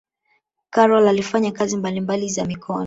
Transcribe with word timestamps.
karol 0.69 1.07
alifanya 1.07 1.51
kazi 1.51 1.77
mbalimbali 1.77 2.29
za 2.29 2.45
mikono 2.45 2.79